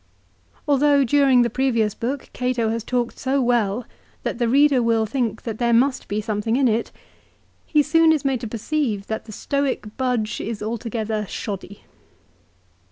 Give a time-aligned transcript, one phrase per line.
[0.67, 3.85] Although during the previous book Cato has talked so well
[4.23, 6.91] that the reader will think that there must be something in it,
[7.67, 11.83] he soon is made to perceive that the Stoic budge is altogether shoddy.